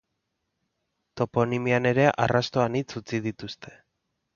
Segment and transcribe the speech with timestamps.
[1.21, 3.81] Toponimian ere arrasto anitz utzi dituzte.